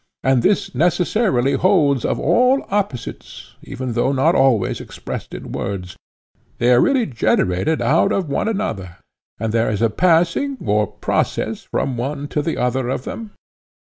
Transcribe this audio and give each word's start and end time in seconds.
And 0.23 0.41
this 0.41 0.73
necessarily 0.73 1.53
holds 1.53 2.05
of 2.05 2.19
all 2.19 2.65
opposites, 2.71 3.53
even 3.61 3.93
though 3.93 4.11
not 4.11 4.33
always 4.33 4.81
expressed 4.81 5.31
in 5.31 5.51
words—they 5.51 6.73
are 6.73 6.81
really 6.81 7.05
generated 7.05 7.83
out 7.83 8.11
of 8.11 8.27
one 8.27 8.47
another, 8.47 8.97
and 9.39 9.53
there 9.53 9.69
is 9.69 9.79
a 9.83 9.91
passing 9.91 10.57
or 10.65 10.87
process 10.87 11.61
from 11.69 11.97
one 11.97 12.27
to 12.29 12.41
the 12.41 12.57
other 12.57 12.89
of 12.89 13.03
them? 13.03 13.33